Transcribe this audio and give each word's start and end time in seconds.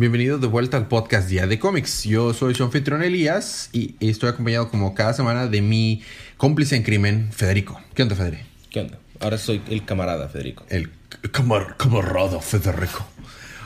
Bienvenidos 0.00 0.40
de 0.40 0.46
vuelta 0.46 0.78
al 0.78 0.88
podcast 0.88 1.28
Día 1.28 1.46
de 1.46 1.58
Cómics. 1.58 2.04
Yo 2.04 2.32
soy 2.32 2.54
su 2.54 2.64
anfitrión 2.64 3.02
Elías 3.02 3.68
y 3.74 3.96
estoy 4.00 4.30
acompañado 4.30 4.70
como 4.70 4.94
cada 4.94 5.12
semana 5.12 5.46
de 5.46 5.60
mi 5.60 6.02
cómplice 6.38 6.74
en 6.74 6.84
crimen, 6.84 7.28
Federico. 7.32 7.78
¿Qué 7.92 8.04
onda, 8.04 8.16
Federico? 8.16 8.42
¿Qué 8.70 8.80
onda? 8.80 8.98
Ahora 9.20 9.36
soy 9.36 9.60
el 9.68 9.84
camarada, 9.84 10.30
Federico. 10.30 10.64
El 10.70 10.90
camar 11.32 11.76
camarada, 11.76 12.40
Federico. 12.40 13.06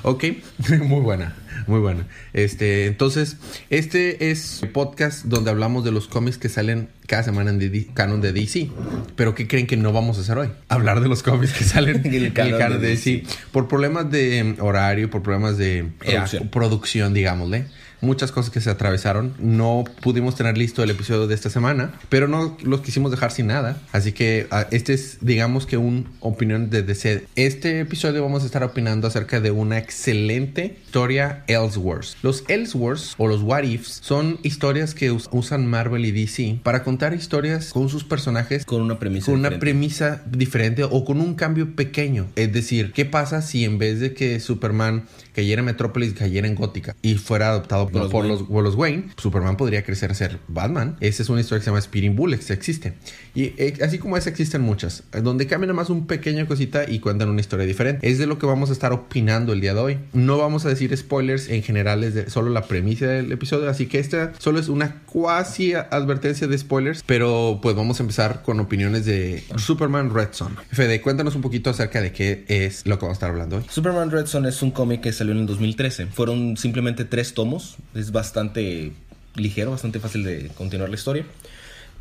Ok, 0.03 0.25
muy 0.81 1.03
buena, 1.03 1.37
muy 1.67 1.81
buena. 1.81 2.07
Este, 2.33 2.87
entonces, 2.87 3.37
este 3.71 4.31
es 4.31 4.63
el 4.63 4.71
podcast 4.71 5.25
donde 5.25 5.51
hablamos 5.51 5.85
de 5.85 5.93
los 5.93 6.09
cómics 6.09 6.39
que 6.39 6.49
salen 6.49 6.89
cada 7.07 7.23
semana 7.23 7.51
en 7.51 7.59
D- 7.59 7.89
canon 7.95 8.21
de 8.21 8.33
DC. 8.33 8.71
Pero 9.17 9.35
¿qué 9.35 9.47
creen 9.47 9.67
que 9.67 9.77
no 9.77 9.93
vamos 9.93 10.19
a 10.19 10.23
hacer 10.23 10.39
hoy? 10.39 10.49
Hablar 10.69 11.01
de 11.01 11.09
los 11.09 11.23
cómics 11.23 11.53
que 11.53 11.65
salen 11.65 12.03
en 12.05 12.15
el 12.15 12.33
canon, 12.33 12.81
de, 12.81 12.89
DC. 12.89 13.25
Por 13.53 13.69
problemas 13.69 14.11
de 14.11 14.39
em, 14.39 14.57
horario, 14.61 15.11
por 15.11 15.23
problemas 15.23 15.59
de 15.59 15.79
eh, 15.79 15.93
Producción. 15.99 16.49
producción, 16.49 17.15
digámosle. 17.15 17.67
Muchas 18.01 18.33
cosas 18.33 18.51
que 18.51 18.61
se 18.61 18.69
atravesaron. 18.69 19.33
No 19.39 19.85
pudimos 20.03 20.35
tener 20.37 20.59
listo 20.59 20.83
el 20.83 20.91
episodio 20.91 21.27
de 21.27 21.35
esta 21.35 21.49
semana, 21.49 21.93
pero 22.11 22.29
no 22.29 22.59
los 22.63 22.83
quisimos 22.83 23.11
dejar 23.11 23.31
sin 23.33 23.47
nada. 23.47 23.81
Así 23.93 24.13
que 24.13 24.47
ah, 24.51 24.67
este 24.73 24.93
es, 24.93 25.19
digamos 25.23 25.65
que, 25.65 25.79
un 25.79 26.09
opinión 26.21 26.69
de 26.69 26.83
DC. 26.83 27.25
Este 27.35 27.81
episodio 27.81 28.23
vamos 28.23 28.43
a 28.43 28.47
estar 28.47 28.63
opinando 28.63 29.07
acerca 29.09 29.41
de 29.41 29.51
una 29.53 29.79
excelente 29.79 30.77
historia 30.85 31.44
Elseworlds. 31.47 32.17
Los 32.23 32.45
Elseworlds 32.49 33.15
o 33.19 33.29
los 33.29 33.43
What 33.43 33.63
Ifs 33.65 34.01
son 34.03 34.39
historias 34.43 34.95
que 34.95 35.11
us- 35.11 35.29
usan 35.33 35.67
Marvel 35.67 36.05
y 36.05 36.13
DC 36.13 36.61
para 36.63 36.83
contar 36.85 37.15
historias 37.15 37.71
con 37.73 37.89
sus 37.89 38.05
personajes 38.05 38.65
Con 38.65 38.83
una 38.83 38.99
premisa 38.99 39.27
con 39.27 39.35
una 39.41 39.49
diferente. 39.51 39.61
premisa 39.61 40.23
diferente 40.27 40.85
o 40.85 41.05
con 41.05 41.21
un 41.21 41.35
cambio 41.35 41.75
pequeño. 41.77 42.27
Es 42.37 42.53
decir, 42.53 42.93
¿qué 42.93 43.05
pasa 43.05 43.43
si 43.43 43.65
en 43.65 43.79
vez 43.79 44.01
de 44.01 44.15
que 44.15 44.41
Superman 44.41 45.05
cayera 45.35 45.61
en 45.61 45.67
Metrópolis, 45.67 46.13
cayera 46.15 46.47
en 46.47 46.55
Gótica 46.55 46.95
y 47.03 47.17
fuera 47.17 47.49
adoptado 47.51 47.89
por, 47.89 48.03
los 48.03 48.11
por 48.13 48.21
Wayne. 48.25 48.35
los, 48.39 48.49
por 48.49 48.63
los 48.65 48.75
Wayne, 48.77 49.05
Superman 49.17 49.57
podría 49.57 49.83
crecer 49.83 50.11
a 50.11 50.15
ser 50.15 50.39
Batman? 50.49 50.97
Esa 51.01 51.23
es 51.23 51.29
una 51.29 51.41
historia 51.41 51.59
que 51.61 51.65
se 51.65 51.71
llama 51.71 51.81
Speeding 51.81 52.15
Bullets, 52.15 52.51
existe. 52.51 52.95
Y 53.35 53.53
eh, 53.59 53.75
así 53.83 53.99
como 53.99 54.17
esa 54.17 54.31
existen 54.31 54.63
muchas, 54.63 55.03
eh, 55.13 55.21
donde 55.23 55.47
cambian 55.49 55.69
nada 55.69 55.77
más 55.77 55.91
un 55.91 56.07
pequeño 56.07 56.47
cosita 56.47 56.89
y 56.89 57.01
cuentan 57.01 57.29
una 57.31 57.41
historia 57.41 57.67
diferente. 57.67 58.09
Es 58.09 58.19
de 58.19 58.27
lo 58.27 58.39
que 58.39 58.47
vamos 58.47 58.71
a 58.71 58.73
estar 58.73 58.93
opinando 58.93 59.53
el 59.53 59.61
día 59.61 59.75
de 59.75 59.81
hoy. 59.81 59.99
No 60.13 60.39
vamos 60.39 60.65
a 60.67 60.69
decir 60.69 60.93
spoilers 61.39 61.49
en 61.49 61.63
general, 61.63 62.05
es 62.05 62.15
de 62.15 62.31
solo 62.31 62.51
la 62.51 62.63
premisa 62.65 63.07
del 63.07 63.31
episodio, 63.33 63.69
así 63.69 63.87
que 63.87 63.99
esta 63.99 64.33
solo 64.39 64.59
es 64.59 64.69
una 64.69 65.03
cuasi 65.07 65.75
advertencia 65.75 66.47
de 66.47 66.57
spoilers, 66.59 67.03
pero 67.07 67.59
pues 67.63 67.75
vamos 67.77 68.01
a 68.01 68.03
empezar 68.03 68.43
con 68.43 68.61
opiniones 68.61 69.05
de 69.05 69.43
Superman 69.57 70.13
Red 70.15 70.29
Son. 70.33 70.57
Fede, 70.73 71.01
cuéntanos 71.01 71.35
un 71.35 71.43
poquito 71.43 71.71
acerca 71.71 72.01
de 72.01 72.13
qué 72.13 72.45
es 72.49 72.87
lo 72.87 72.99
que 72.99 73.03
vamos 73.07 73.17
a 73.17 73.19
estar 73.19 73.31
hablando 73.31 73.57
hoy. 73.57 73.65
Superman 73.69 74.11
Red 74.11 74.27
Son 74.27 74.47
es 74.47 74.63
un 74.63 74.71
cómic 74.71 75.01
que 75.01 75.13
salió 75.13 75.33
en 75.33 75.41
el 75.41 75.47
2013. 75.47 76.07
Fueron 76.07 76.57
simplemente 76.57 77.05
tres 77.05 77.35
tomos. 77.35 77.77
Es 77.95 78.13
bastante 78.13 78.93
ligero, 79.37 79.71
bastante 79.73 80.01
fácil 80.01 80.25
de 80.25 80.49
continuar 80.57 80.89
la 80.89 80.95
historia. 80.97 81.25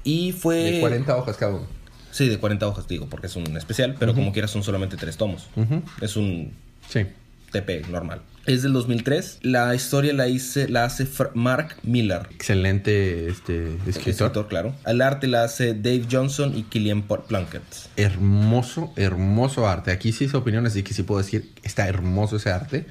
Y 0.03 0.31
fue... 0.33 0.55
De 0.73 0.79
40 0.81 1.15
hojas 1.15 1.37
cada 1.37 1.53
uno. 1.55 1.67
Sí, 2.11 2.27
de 2.29 2.37
40 2.37 2.67
hojas, 2.67 2.87
digo, 2.87 3.07
porque 3.09 3.27
es 3.27 3.35
un 3.35 3.57
especial, 3.57 3.95
pero 3.99 4.13
como 4.13 4.31
quiera 4.33 4.47
son 4.47 4.63
solamente 4.63 4.97
tres 4.97 5.17
tomos. 5.17 5.47
Es 6.01 6.15
un 6.15 6.51
Sí. 6.89 7.05
TP 7.51 7.87
normal. 7.89 8.21
Es 8.45 8.61
del 8.61 8.73
2003. 8.73 9.39
La 9.41 9.73
historia 9.73 10.13
la, 10.13 10.27
hice, 10.27 10.67
la 10.67 10.83
hace 10.83 11.05
Fra- 11.05 11.31
Mark 11.33 11.77
Millar. 11.83 12.27
Excelente 12.33 13.27
este, 13.29 13.75
escritor. 13.87 14.27
Escritor, 14.27 14.47
claro. 14.49 14.75
Al 14.83 15.01
arte 15.01 15.27
la 15.27 15.43
hace 15.45 15.73
Dave 15.73 16.03
Johnson 16.11 16.57
y 16.57 16.63
Killian 16.63 17.03
Plunkett. 17.03 17.63
Hermoso, 17.95 18.91
hermoso 18.97 19.67
arte. 19.67 19.91
Aquí 19.91 20.11
sí 20.11 20.25
hice 20.25 20.35
opiniones, 20.35 20.73
así 20.73 20.83
que 20.83 20.93
sí 20.93 21.03
puedo 21.03 21.21
decir, 21.21 21.51
está 21.63 21.87
hermoso 21.87 22.35
ese 22.35 22.49
arte. 22.49 22.85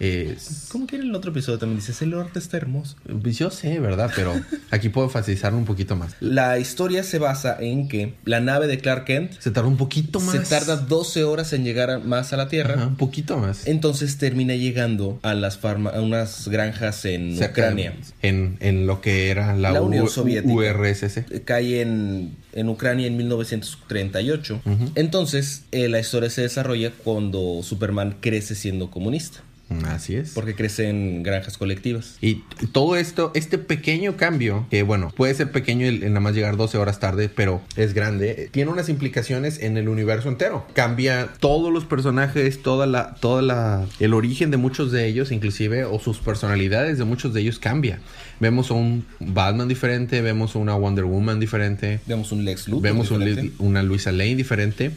Es- 0.00 0.66
Como 0.70 0.86
que 0.86 0.96
en 0.96 1.02
el 1.02 1.14
otro 1.14 1.30
episodio 1.30 1.58
también 1.58 1.78
dices, 1.78 2.02
el 2.02 2.14
arte 2.14 2.38
está 2.38 2.56
hermoso. 2.56 2.96
Pues 3.22 3.38
yo 3.38 3.50
sé, 3.50 3.78
¿verdad? 3.78 4.10
Pero 4.16 4.32
aquí 4.70 4.88
puedo 4.88 5.08
facilitarlo 5.08 5.56
un 5.58 5.64
poquito 5.64 5.94
más. 5.96 6.14
La 6.20 6.58
historia 6.58 7.02
se 7.04 7.18
basa 7.18 7.56
en 7.60 7.88
que 7.88 8.14
la 8.24 8.40
nave 8.40 8.66
de 8.66 8.78
Clark 8.78 9.04
Kent 9.04 9.32
Se 9.38 9.50
tarda 9.50 9.68
un 9.68 9.76
poquito 9.76 10.18
más. 10.20 10.34
se 10.34 10.40
tarda 10.40 10.76
12 10.76 11.22
horas 11.24 11.52
en 11.52 11.64
llegar 11.64 11.90
a- 11.90 11.98
más 12.00 12.32
a 12.32 12.36
la 12.36 12.48
Tierra. 12.48 12.74
Ajá, 12.74 12.86
un 12.88 12.96
poquito 12.96 13.38
más. 13.38 13.66
Entonces 13.66 14.18
termina 14.18 14.54
llegando 14.56 15.18
a 15.22 15.34
las 15.34 15.58
farma 15.58 15.90
a 15.90 16.00
unas 16.00 16.48
granjas 16.48 17.04
en 17.04 17.36
Cerca 17.36 17.62
de- 17.62 17.68
Ucrania. 17.68 17.94
En, 18.22 18.56
en 18.60 18.86
lo 18.86 19.00
que 19.00 19.30
era 19.30 19.54
la, 19.56 19.70
La 19.72 19.82
Unión 19.82 20.06
U- 20.06 20.08
Soviética. 20.08 20.52
URSS. 20.52 21.24
Cae 21.44 21.80
en, 21.82 22.36
en 22.52 22.68
Ucrania 22.68 23.06
en 23.06 23.16
1938. 23.16 24.60
Entonces 24.94 25.62
eh, 25.72 25.88
la 25.88 26.00
historia 26.00 26.30
se 26.30 26.42
desarrolla 26.42 26.90
cuando 26.92 27.60
Superman 27.62 28.16
crece 28.20 28.54
siendo 28.54 28.90
comunista. 28.90 29.40
Así 29.86 30.14
es. 30.14 30.30
Porque 30.30 30.54
crece 30.54 30.88
en 30.88 31.22
granjas 31.22 31.58
colectivas. 31.58 32.16
Y 32.20 32.42
todo 32.72 32.96
esto, 32.96 33.32
este 33.34 33.58
pequeño 33.58 34.16
cambio, 34.16 34.66
que 34.70 34.82
bueno, 34.82 35.12
puede 35.16 35.34
ser 35.34 35.50
pequeño 35.50 35.86
el, 35.86 36.02
el 36.02 36.10
nada 36.10 36.20
más 36.20 36.34
llegar 36.34 36.56
12 36.56 36.78
horas 36.78 37.00
tarde, 37.00 37.30
pero 37.34 37.62
es 37.76 37.94
grande, 37.94 38.30
eh, 38.30 38.48
tiene 38.50 38.70
unas 38.70 38.88
implicaciones 38.88 39.60
en 39.60 39.76
el 39.76 39.88
universo 39.88 40.28
entero. 40.28 40.66
Cambia 40.74 41.30
todos 41.40 41.72
los 41.72 41.84
personajes, 41.84 42.62
toda 42.62 42.86
la, 42.86 43.14
toda 43.14 43.42
la, 43.42 43.86
el 44.00 44.14
origen 44.14 44.50
de 44.50 44.56
muchos 44.56 44.92
de 44.92 45.06
ellos, 45.06 45.32
inclusive, 45.32 45.84
o 45.84 45.98
sus 45.98 46.18
personalidades 46.18 46.98
de 46.98 47.04
muchos 47.04 47.32
de 47.32 47.40
ellos 47.40 47.58
cambia. 47.58 48.00
Vemos 48.40 48.70
a 48.70 48.74
un 48.74 49.06
Batman 49.20 49.68
diferente, 49.68 50.20
vemos 50.20 50.54
a 50.54 50.58
una 50.58 50.74
Wonder 50.74 51.04
Woman 51.04 51.40
diferente, 51.40 52.00
Vemos 52.06 52.32
un 52.32 52.44
Lex 52.44 52.68
Luthor 52.68 52.82
vemos 52.82 53.10
un 53.10 53.52
una 53.58 53.82
Luisa 53.82 54.12
Lane 54.12 54.36
diferente. 54.36 54.90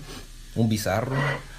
un 0.56 0.69
Bizarro. 0.69 1.16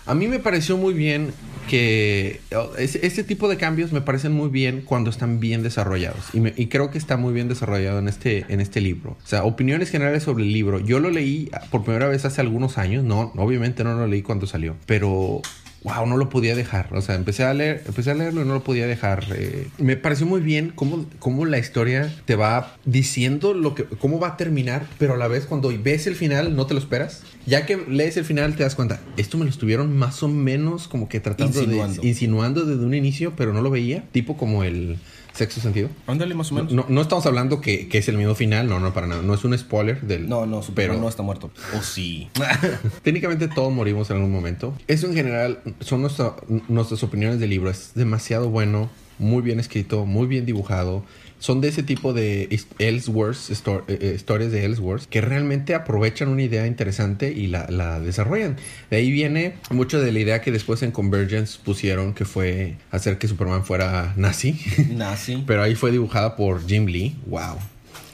A 0.09 0.15
mí 0.15 0.27
me 0.27 0.39
pareció 0.39 0.79
muy 0.79 0.95
bien 0.95 1.33
que 1.69 2.41
ese 2.79 3.25
tipo 3.25 3.47
de 3.47 3.59
cambios 3.59 3.93
me 3.93 4.01
parecen 4.01 4.33
muy 4.33 4.49
bien 4.49 4.81
cuando 4.83 5.11
están 5.11 5.39
bien 5.39 5.63
desarrollados. 5.63 6.25
Y, 6.33 6.61
y 6.61 6.69
creo 6.69 6.91
que 6.91 6.97
está 6.97 7.19
muy 7.19 7.35
bien 7.35 7.47
desarrollado 7.47 7.99
en 7.99 8.09
este, 8.09 8.47
en 8.49 8.63
este 8.63 8.81
libro. 8.81 9.19
O 9.23 9.27
sea, 9.27 9.45
opiniones 9.45 9.91
generales 9.91 10.23
sobre 10.23 10.45
el 10.45 10.53
libro. 10.55 10.81
Yo 10.81 10.99
lo 10.99 11.11
leí 11.11 11.51
por 11.71 11.85
primera 11.85 12.09
vez 12.09 12.25
hace 12.25 12.41
algunos 12.41 12.79
años. 12.79 13.05
No, 13.05 13.33
obviamente 13.37 13.85
no 13.85 13.95
lo 13.95 14.07
leí 14.07 14.23
cuando 14.23 14.47
salió. 14.47 14.77
Pero... 14.87 15.43
Wow, 15.89 16.07
no 16.07 16.17
lo 16.17 16.29
podía 16.29 16.55
dejar. 16.55 16.89
O 16.93 17.01
sea, 17.01 17.15
empecé 17.15 17.45
a 17.45 17.55
leer, 17.55 17.83
empecé 17.87 18.11
a 18.11 18.15
leerlo 18.15 18.43
y 18.43 18.45
no 18.45 18.55
lo 18.55 18.65
podía 18.65 18.87
dejar. 18.87 19.25
Eh, 19.35 19.69
me 19.79 19.97
pareció 19.97 20.27
muy 20.27 20.41
bien 20.41 20.73
cómo, 20.75 21.07
cómo 21.19 21.45
la 21.47 21.59
historia 21.59 22.13
te 22.25 22.37
va 22.37 22.77
diciendo 22.85 23.55
lo 23.55 23.75
que, 23.75 23.85
cómo 23.85 24.21
va 24.21 24.29
a 24.29 24.37
terminar, 24.37 24.87
pero 24.99 25.15
a 25.15 25.17
la 25.17 25.29
vez 25.29 25.47
cuando 25.47 25.73
ves 25.83 26.07
el 26.07 26.15
final 26.15 26.55
no 26.57 26.67
te 26.67 26.75
lo 26.75 26.81
esperas. 26.81 27.23
Ya 27.47 27.65
que 27.65 27.77
lees 27.77 28.17
el 28.19 28.25
final 28.25 28.55
te 28.57 28.63
das 28.63 28.75
cuenta, 28.75 29.01
esto 29.17 29.39
me 29.39 29.45
lo 29.45 29.51
estuvieron 29.51 29.97
más 29.97 30.23
o 30.23 30.29
menos 30.29 30.87
como 30.89 31.09
que 31.09 31.21
tratando 31.21 31.61
Insinuando. 31.63 32.03
de 32.03 32.09
insinuando 32.09 32.65
desde 32.65 32.85
un 32.85 32.95
inicio, 32.95 33.33
pero 33.37 33.55
no 33.55 33.63
lo 33.63 33.71
veía. 33.71 34.05
Tipo 34.13 34.37
como 34.37 34.65
el 34.65 34.99
sexto 35.39 35.61
sentido. 35.61 35.89
Ándale, 36.07 36.35
más 36.35 36.53
o 36.53 36.57
No, 36.57 36.65
menos. 36.65 36.75
no, 36.75 36.87
no 36.89 37.01
estamos 37.01 37.25
hablando 37.27 37.61
que, 37.61 37.89
que 37.89 37.99
es 37.99 38.09
el 38.09 38.17
mismo 38.19 38.35
final, 38.35 38.69
no, 38.69 38.79
no, 38.81 38.93
para 38.93 39.07
nada. 39.07 39.23
No 39.23 39.33
es 39.35 39.45
un 39.45 39.57
spoiler 39.57 40.01
del. 40.03 40.29
No, 40.29 40.45
no, 40.47 40.63
Superman 40.63 40.91
pero 40.97 41.01
no 41.03 41.09
está 41.09 41.23
muerto. 41.23 41.51
O 41.79 41.83
sí. 41.83 42.29
Técnicamente 43.03 43.49
todos 43.49 43.73
morimos 43.73 44.11
en 44.11 44.17
algún 44.17 44.33
momento. 44.33 44.75
Eso 44.87 45.07
en 45.07 45.15
general 45.15 45.61
son 45.81 46.03
nuestra- 46.03 46.35
nuestras 46.69 47.03
opiniones 47.03 47.41
del 47.41 47.51
libro. 47.51 47.71
Es 47.71 47.93
demasiado 47.95 48.49
bueno, 48.51 48.91
muy 49.19 49.43
bien 49.43 49.61
escrito, 49.61 50.07
muy 50.07 50.27
bien 50.27 50.47
dibujado. 50.47 51.05
Son 51.41 51.61
de 51.61 51.69
ese 51.69 51.85
tipo 51.85 52.13
de 52.13 52.49
Ellsworth, 52.79 53.51
eh, 53.51 53.83
eh, 53.89 54.13
historias 54.17 54.51
de 54.51 54.65
Ellsworth, 54.65 55.05
que 55.05 55.21
realmente 55.21 55.75
aprovechan 55.75 56.29
una 56.29 56.43
idea 56.43 56.67
interesante 56.67 57.33
y 57.33 57.47
la, 57.47 57.67
la 57.71 58.01
desarrollan. 58.01 58.57
De 58.91 58.97
ahí 58.97 59.11
viene 59.13 59.55
mucho 59.71 60.01
de 60.01 60.11
la 60.11 60.19
idea 60.19 60.41
que 60.41 60.51
después 60.51 60.83
en 60.83 60.91
Convergence 60.91 61.59
pusieron, 61.65 62.13
que 62.13 62.25
fue 62.25 62.75
hacer 62.91 63.19
que 63.19 63.29
Superman 63.29 63.65
fuera 63.65 64.15
nazi. 64.17 64.59
Nazi. 64.91 65.45
Pero 65.47 65.63
ahí 65.63 65.77
fue 65.77 65.93
dibujada 65.93 66.35
por 66.35 66.67
Jim 66.67 66.87
Lee. 66.87 67.17
Wow. 67.27 67.59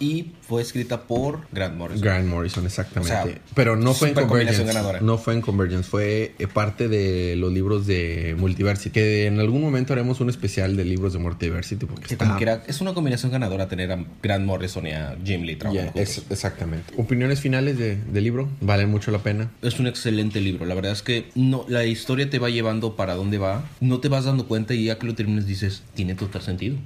Y 0.00 0.32
fue 0.46 0.62
escrita 0.62 1.02
por 1.02 1.40
Grant 1.52 1.76
Morrison. 1.76 2.02
Grant 2.02 2.26
Morrison, 2.28 2.64
exactamente. 2.66 3.14
O 3.14 3.24
sea, 3.24 3.34
Pero 3.54 3.76
no 3.76 3.94
fue 3.94 4.08
en 4.10 4.14
Convergence. 4.14 4.64
ganadora. 4.64 5.00
No 5.00 5.18
fue 5.18 5.34
en 5.34 5.40
Convergence, 5.40 5.88
fue 5.88 6.34
eh, 6.38 6.46
parte 6.46 6.88
de 6.88 7.36
los 7.36 7.52
libros 7.52 7.86
de 7.86 8.34
Multiversity. 8.38 8.90
Que 8.90 9.26
en 9.26 9.40
algún 9.40 9.62
momento 9.62 9.92
haremos 9.92 10.20
un 10.20 10.28
especial 10.30 10.76
de 10.76 10.84
libros 10.84 11.12
de 11.12 11.18
Multiversity. 11.18 11.86
Porque 11.86 12.06
Que 12.08 12.14
está- 12.14 12.26
como 12.26 12.38
es 12.66 12.80
una 12.80 12.94
combinación 12.94 13.32
ganadora 13.32 13.68
tener 13.68 13.90
a 13.92 14.04
Grant 14.22 14.44
Morrison 14.44 14.86
y 14.86 14.90
a 14.92 15.16
Jim 15.24 15.42
Lee 15.42 15.56
trabajando 15.56 15.92
exactamente. 16.30 16.92
Opiniones 16.96 17.40
finales 17.40 17.78
de- 17.78 17.96
del 17.96 18.24
libro. 18.24 18.48
Valen 18.60 18.90
mucho 18.90 19.10
la 19.10 19.18
pena. 19.18 19.50
Es 19.62 19.78
un 19.80 19.86
excelente 19.86 20.40
libro. 20.40 20.66
La 20.66 20.74
verdad 20.74 20.92
es 20.92 21.02
que 21.02 21.26
no, 21.34 21.64
la 21.68 21.84
historia 21.84 22.28
te 22.28 22.38
va 22.38 22.50
llevando 22.50 22.96
para 22.96 23.14
dónde 23.14 23.38
va. 23.38 23.64
No 23.80 24.00
te 24.00 24.08
vas 24.08 24.24
dando 24.24 24.46
cuenta 24.46 24.74
y 24.74 24.84
ya 24.84 24.98
que 24.98 25.06
lo 25.06 25.14
terminas 25.14 25.46
dices, 25.46 25.82
tiene 25.94 26.14
total 26.14 26.42
sentido. 26.42 26.76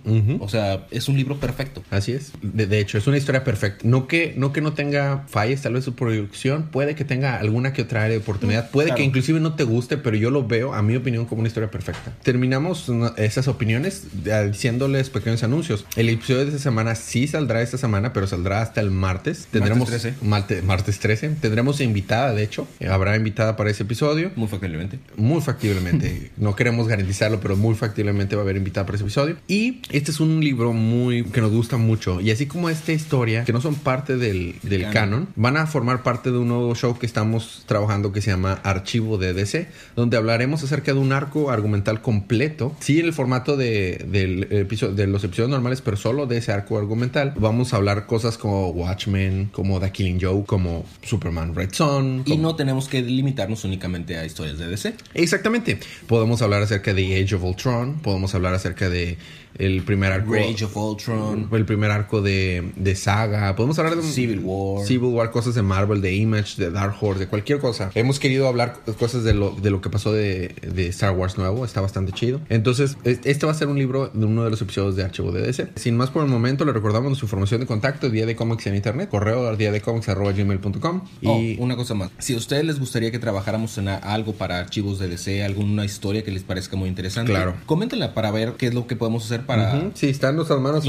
O 0.41 0.49
sea, 0.49 0.87
es 0.91 1.09
un 1.09 1.17
libro 1.17 1.39
perfecto. 1.39 1.83
Así 1.91 2.13
es. 2.13 2.33
De, 2.43 2.67
de 2.67 2.81
hecho, 2.81 2.98
Es 2.99 3.07
una 3.07 3.17
historia 3.17 3.45
perfecta. 3.45 3.87
No 3.87 4.09
que 4.09 4.35
no, 4.37 4.53
que 4.53 4.61
no 4.61 4.73
tenga 4.73 5.25
fallas, 5.29 5.63
tal 5.63 5.75
vez 5.75 5.85
su 5.85 5.95
producción. 5.95 6.65
Puede 6.65 6.97
que 6.97 7.05
tenga 7.05 7.39
alguna 7.39 7.73
que 7.73 7.83
otra 7.83 8.03
área 8.03 8.17
de 8.17 8.23
oportunidad. 8.23 8.71
Puede 8.71 8.93
que 8.95 9.05
inclusive 9.05 9.39
no 9.39 9.55
te 9.55 9.63
guste, 9.63 9.99
pero 9.99 10.17
yo 10.17 10.31
lo 10.31 10.47
veo, 10.47 10.75
a 10.75 10.83
mi 10.83 10.97
opinión, 10.97 11.25
como 11.27 11.41
una 11.41 11.49
historia 11.49 11.71
perfecta. 11.71 12.13
Terminamos 12.25 12.91
esas 13.17 13.47
opiniones 13.47 14.09
diciéndoles 14.51 15.11
pequeños 15.11 15.45
anuncios. 15.45 15.87
El 15.95 16.09
episodio 16.09 16.41
de 16.41 16.49
esta 16.49 16.59
semana 16.59 16.97
sí 16.97 17.29
saldrá 17.29 17.63
esta 17.63 17.79
semana, 17.79 18.13
pero 18.13 18.27
saldrá 18.27 18.63
hasta 18.63 18.81
el 18.81 18.91
martes. 18.91 19.47
Tendremos 19.51 19.89
martes 20.23 20.49
13. 20.49 20.63
Martes 20.63 20.99
13. 20.99 21.29
Tendremos 21.41 21.81
invitada, 21.81 22.35
de 22.35 22.43
hecho. 22.43 22.67
Habrá 22.91 23.17
invitada 23.17 23.57
para 23.57 23.71
ese 23.71 23.85
episodio. 23.85 24.33
Muy 24.35 24.49
factiblemente. 24.49 24.99
Muy 25.17 25.41
factiblemente. 25.41 26.33
no 26.37 26.57
queremos 26.57 26.89
garantizarlo, 26.89 27.39
pero 27.39 27.57
muy 27.57 27.77
factiblemente 27.77 28.35
va 28.35 28.43
a 28.43 28.45
haber 28.45 28.57
invitada 28.57 28.87
para 28.87 28.97
ese 28.97 29.05
episodio. 29.05 29.37
Y 29.47 29.83
este 29.91 30.11
es 30.11 30.19
un 30.19 30.41
libro 30.41 30.73
muy 30.73 31.23
que 31.25 31.41
nos 31.41 31.53
gusta 31.53 31.77
mucho. 31.77 32.21
Y 32.21 32.33
así 32.33 32.47
como 32.47 32.69
esta 32.89 33.05
historia, 33.05 33.45
que 33.45 33.53
no 33.53 33.61
son 33.61 33.75
parte 33.75 34.17
del, 34.17 34.55
del 34.63 34.89
canon. 34.91 35.29
van 35.37 35.59
a 35.59 35.67
formar 35.67 36.03
parte 36.03 36.31
de 36.31 36.39
un 36.39 36.49
nuevo 36.49 36.75
show 36.75 36.99
que 36.99 37.05
estamos 37.05 37.65
trabajando 37.67 38.13
que 38.13 38.23
se 38.23 38.31
llama 38.31 38.61
Archivo 38.63 39.19
de 39.19 39.35
DC, 39.35 39.69
donde 39.95 40.17
hablaremos 40.17 40.63
acerca 40.63 40.95
de 40.95 40.99
un 40.99 41.13
arco 41.13 41.51
argumental 41.51 42.01
completo. 42.01 42.75
Sí, 42.81 43.01
en 43.01 43.07
el 43.07 43.13
formato 43.13 43.57
de, 43.59 44.07
del 44.09 44.45
episodio, 44.51 44.95
de 44.95 45.07
los 45.07 45.23
episodios 45.23 45.51
normales, 45.51 45.83
pero 45.83 45.99
solo 45.99 46.27
de 46.27 46.39
ese 46.39 46.53
arco 46.53 46.79
argumental. 46.79 47.35
Vamos 47.37 47.75
a 47.75 47.77
hablar 47.77 48.07
cosas 48.07 48.39
como 48.39 48.71
Watchmen, 48.71 49.51
como 49.53 49.81
The 49.81 49.93
Killing 49.93 50.21
Joke, 50.21 50.47
como 50.47 50.87
Superman 51.03 51.55
Red 51.55 51.73
Son. 51.73 52.23
Y 52.25 52.39
no 52.39 52.57
tenemos 52.57 52.89
que 52.89 53.03
limitarnos 53.03 53.65
únicamente 53.65 54.17
a 54.17 54.25
historias 54.25 54.59
de 54.59 54.67
DC. 54.67 54.95
Exactamente. 55.13 55.79
Podemos 56.07 56.41
hablar 56.41 56.63
acerca 56.63 56.95
de 56.95 57.23
Age 57.23 57.35
of 57.35 57.45
Ultron, 57.45 57.99
podemos 58.01 58.35
hablar 58.35 58.55
acerca 58.55 58.89
de 58.89 59.19
el 59.59 59.83
primer 59.83 60.13
arco. 60.13 60.35
Age 60.35 60.65
of 60.65 60.77
Ultron. 60.77 61.49
El 61.53 61.65
primer 61.65 61.91
arco 61.91 62.23
de, 62.23 62.63
de 62.79 62.95
Saga. 62.95 63.55
Podemos 63.57 63.79
hablar 63.79 63.97
de 63.97 64.03
Civil 64.03 64.41
War. 64.45 64.87
Civil 64.87 65.11
War, 65.11 65.31
cosas 65.31 65.55
de 65.55 65.63
Marvel, 65.63 66.01
de 66.01 66.15
Image, 66.15 66.63
de 66.63 66.71
Dark 66.71 66.95
Horse, 67.01 67.21
de 67.21 67.27
cualquier 67.27 67.59
cosa. 67.59 67.91
Hemos 67.95 68.19
querido 68.19 68.49
hablar 68.49 68.77
cosas 68.99 69.25
de 69.25 69.35
lo, 69.35 69.51
de 69.51 69.71
lo 69.71 69.81
que 69.81 69.91
pasó 69.91 70.13
de, 70.13 70.55
de 70.63 70.87
Star 70.89 71.13
Wars 71.13 71.39
nuevo. 71.39 71.65
Está 71.65 71.81
bastante 71.81 72.13
chido. 72.13 72.41
Entonces, 72.49 72.97
este 73.05 73.47
va 73.47 73.53
a 73.53 73.55
ser 73.55 73.69
un 73.69 73.79
libro 73.79 74.09
de 74.09 74.25
uno 74.25 74.45
de 74.45 74.51
los 74.51 74.63
episodios 74.63 74.97
de 74.97 75.05
Archivo 75.05 75.33
de 75.33 75.43
DC. 75.43 75.69
Sin 75.77 75.97
más 75.97 76.11
por 76.11 76.23
el 76.25 76.31
momento, 76.31 76.65
le 76.65 76.73
recordamos 76.73 77.09
nuestra 77.09 77.27
información 77.27 77.61
de 77.61 77.67
contacto, 77.67 78.11
Día 78.11 78.27
de 78.27 78.37
Comics 78.37 78.67
en 78.67 78.75
Internet, 78.75 79.09
correo 79.09 79.49
día 79.57 79.73
de 79.73 79.81
comics 79.81 80.07
gmail.com. 80.07 81.03
Y 81.21 81.57
oh, 81.59 81.63
una 81.65 81.77
cosa 81.77 81.95
más. 81.95 82.11
Si 82.19 82.35
a 82.35 82.37
ustedes 82.37 82.65
les 82.65 82.79
gustaría 82.79 83.11
que 83.11 83.19
trabajáramos 83.19 83.77
en 83.79 83.89
algo 83.89 84.33
para 84.35 84.59
archivos 84.59 84.99
de 84.99 85.09
DC, 85.09 85.45
alguna 85.45 85.85
historia 85.85 86.23
que 86.23 86.31
les 86.31 86.43
parezca 86.43 86.77
muy 86.77 86.89
interesante, 86.89 87.33
claro. 87.33 87.55
coméntenla 87.67 88.15
para 88.15 88.31
ver 88.31 88.55
qué 88.55 88.69
es 88.69 88.75
lo 88.75 88.87
que 88.87 88.97
podemos 88.97 89.25
hacer 89.25 89.47
para. 89.47 89.91
Sí, 89.95 90.09
está 90.09 90.31
en 90.31 90.37
nuestras 90.37 90.61
manos. 90.61 90.85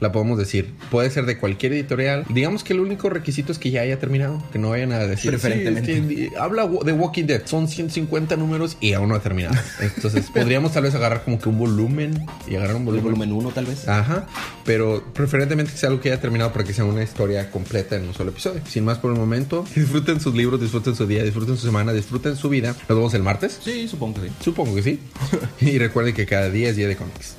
La 0.00 0.12
podemos 0.12 0.38
decir. 0.38 0.72
Puede 0.90 1.10
ser 1.10 1.26
de 1.26 1.31
cualquier 1.38 1.72
editorial. 1.72 2.24
Digamos 2.28 2.64
que 2.64 2.72
el 2.72 2.80
único 2.80 3.08
requisito 3.10 3.52
es 3.52 3.58
que 3.58 3.70
ya 3.70 3.82
haya 3.82 3.98
terminado. 3.98 4.42
Que 4.52 4.58
no 4.58 4.70
vayan 4.70 4.92
a 4.92 4.98
decir. 4.98 5.30
Preferentemente. 5.30 6.32
habla 6.38 6.66
de 6.66 6.92
Walking 6.92 7.24
Dead. 7.24 7.42
Son 7.44 7.68
150 7.68 8.36
números 8.36 8.76
y 8.80 8.92
aún 8.92 9.08
no 9.08 9.14
ha 9.14 9.20
terminado. 9.20 9.56
Entonces 9.80 10.30
podríamos 10.34 10.72
tal 10.72 10.84
vez 10.84 10.94
agarrar 10.94 11.24
como 11.24 11.38
que 11.38 11.48
un 11.48 11.58
volumen 11.58 12.26
y 12.48 12.56
agarrar 12.56 12.76
un 12.76 12.84
volumen. 12.84 13.04
volumen 13.04 13.32
1 13.32 13.50
tal 13.50 13.66
vez. 13.66 13.88
Ajá. 13.88 14.26
Pero 14.64 15.04
preferentemente 15.12 15.72
que 15.72 15.78
sea 15.78 15.88
algo 15.88 16.00
que 16.00 16.10
haya 16.10 16.20
terminado 16.20 16.52
para 16.52 16.64
que 16.64 16.72
sea 16.72 16.84
una 16.84 17.02
historia 17.02 17.50
completa 17.50 17.96
en 17.96 18.08
un 18.08 18.14
solo 18.14 18.30
episodio. 18.30 18.60
Sin 18.68 18.84
más 18.84 18.98
por 18.98 19.12
el 19.12 19.18
momento, 19.18 19.64
disfruten 19.74 20.20
sus 20.20 20.34
libros, 20.34 20.60
disfruten 20.60 20.94
su 20.94 21.06
día, 21.06 21.22
disfruten 21.22 21.56
su 21.56 21.66
semana, 21.66 21.92
disfruten 21.92 22.36
su 22.36 22.48
vida. 22.48 22.74
Nos 22.88 22.98
vemos 22.98 23.14
el 23.14 23.22
martes. 23.22 23.58
Sí, 23.62 23.88
supongo 23.88 24.20
que 24.20 24.28
sí. 24.28 24.34
Supongo 24.40 24.74
que 24.74 24.82
sí. 24.82 25.00
y 25.60 25.78
recuerden 25.78 26.14
que 26.14 26.26
cada 26.26 26.50
día 26.50 26.70
es 26.70 26.76
día 26.76 26.88
de 26.88 26.96
cómics. 26.96 27.36